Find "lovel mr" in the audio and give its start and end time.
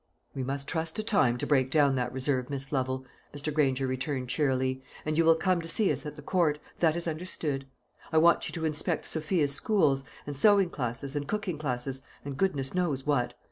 2.71-3.53